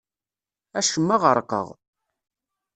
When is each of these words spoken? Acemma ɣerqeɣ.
Acemma 0.79 1.15
ɣerqeɣ. 1.23 1.67